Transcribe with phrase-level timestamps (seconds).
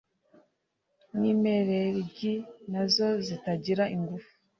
[1.19, 2.33] n’impereryi
[2.71, 4.31] na zo zitagira ingufu